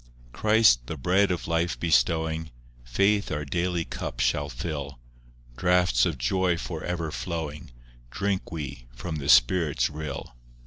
VI 0.03 0.11
Christ, 0.39 0.87
the 0.87 0.97
Bread 0.97 1.29
of 1.29 1.47
Life 1.47 1.79
bestowing, 1.79 2.49
Faith 2.83 3.31
our 3.31 3.45
daily 3.45 3.85
cup 3.85 4.19
shall 4.19 4.49
fill; 4.49 4.99
Draughts 5.55 6.07
of 6.07 6.17
joy 6.17 6.57
for 6.57 6.83
ever 6.83 7.11
flowing, 7.11 7.69
Drink 8.09 8.51
we 8.51 8.87
from 8.95 9.17
the 9.17 9.29
Spirit's 9.29 9.91
rill. 9.91 10.35